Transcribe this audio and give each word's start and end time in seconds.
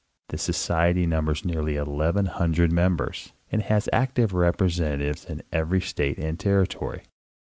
The 0.29 0.39
Society 0.39 1.05
numbers 1.05 1.45
nearly 1.45 1.75
eleven 1.75 2.25
hundred 2.25 2.71
members, 2.71 3.33
and 3.51 3.61
has 3.61 3.87
active 3.93 4.33
representatives 4.33 5.25
in 5.25 5.43
every 5.51 5.79
state 5.81 6.17
and 6.17 6.39
territory. 6.39 7.03